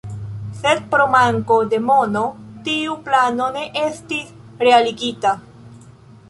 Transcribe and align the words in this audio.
Sed 0.59 0.79
pro 0.93 1.03
manko 1.15 1.57
de 1.73 1.79
mono 1.89 2.23
tiu 2.69 2.97
plano 3.11 3.51
ne 3.59 3.67
estis 3.83 4.33
realigita. 4.65 5.37